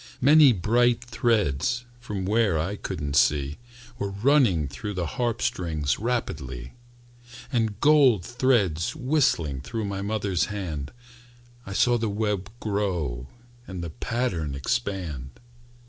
Many 0.19 0.51
bright 0.51 1.03
threads, 1.03 1.85
From 1.99 2.25
where 2.25 2.57
I 2.57 2.75
couldn't 2.75 3.15
see, 3.15 3.59
Were 3.99 4.09
running 4.09 4.67
through 4.67 4.95
the 4.95 5.05
harp 5.05 5.43
strings 5.43 5.99
Rapidly, 5.99 6.73
And 7.51 7.79
gold 7.79 8.25
threads 8.25 8.95
whistling 8.95 9.61
Through 9.61 9.85
my 9.85 10.01
mother's 10.01 10.45
hand. 10.45 10.91
I 11.67 11.73
saw 11.73 11.99
the 11.99 12.09
web 12.09 12.49
grow, 12.59 13.27
And 13.67 13.83
the 13.83 13.91
pattern 13.91 14.55
expand. 14.55 15.39